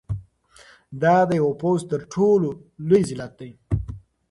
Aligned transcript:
دا 1.01 1.15
د 1.29 1.31
یو 1.41 1.49
پوځ 1.61 1.79
لپاره 1.81 1.89
تر 1.91 2.01
ټولو 2.13 2.49
لوی 2.89 3.01
ذلت 3.09 3.31
دی. 3.39 3.51